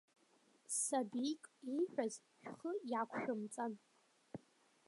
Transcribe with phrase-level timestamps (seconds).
[0.81, 1.41] Сабик
[1.73, 3.73] ииҳәаз, шәхы иақәшәымҵан.